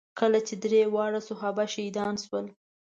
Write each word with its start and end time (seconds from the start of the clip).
کله 0.19 0.39
چې 0.47 0.53
درې 0.63 0.81
واړه 0.93 1.21
صحابه 1.27 1.65
شهیدان 1.73 2.15
شول. 2.23 2.45